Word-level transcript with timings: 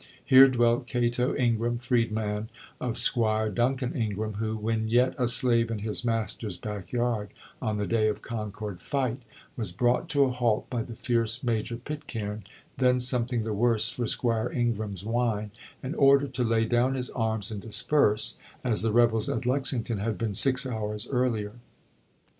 Here 0.25 0.47
dwelt 0.47 0.87
Cato 0.87 1.35
Ingraham, 1.35 1.77
freedman 1.77 2.49
of 2.79 2.97
'Squire 2.97 3.51
Duncan 3.51 3.93
Ingraham, 3.95 4.37
who, 4.39 4.57
when 4.57 4.87
yet 4.87 5.13
a 5.19 5.27
slave 5.27 5.69
in 5.69 5.77
his 5.77 6.03
master's 6.03 6.57
backyard, 6.57 7.29
on 7.61 7.77
the 7.77 7.85
day 7.85 8.07
of 8.07 8.23
Concord 8.23 8.81
fight, 8.81 9.21
was 9.55 9.71
brought 9.71 10.09
to 10.09 10.23
a 10.23 10.31
halt 10.31 10.67
by 10.71 10.81
the 10.81 10.95
fierce 10.95 11.43
Major 11.43 11.77
Pitcairn, 11.77 12.45
then 12.77 12.99
something 12.99 13.43
the 13.43 13.53
worse 13.53 13.91
for 13.91 14.07
'Squire 14.07 14.49
Ingraham's 14.51 15.03
wine, 15.05 15.51
and 15.83 15.95
ordered 15.95 16.33
to 16.33 16.43
"lay 16.43 16.65
down 16.65 16.95
his 16.95 17.11
arms 17.11 17.51
and 17.51 17.61
disperse," 17.61 18.37
as 18.63 18.81
the 18.81 18.91
rebels 18.91 19.29
at 19.29 19.45
Lexington 19.45 19.99
had 19.99 20.17
been 20.17 20.33
six 20.33 20.65
hours 20.65 21.07
earlier. 21.11 21.51